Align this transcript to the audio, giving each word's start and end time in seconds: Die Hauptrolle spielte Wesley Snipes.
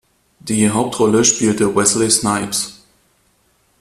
Die 0.39 0.67
Hauptrolle 0.71 1.23
spielte 1.23 1.75
Wesley 1.75 2.09
Snipes. 2.09 2.83